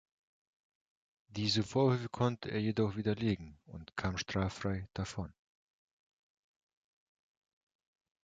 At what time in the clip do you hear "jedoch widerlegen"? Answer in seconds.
2.59-3.59